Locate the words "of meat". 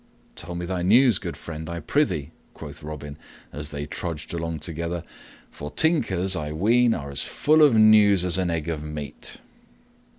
8.67-9.37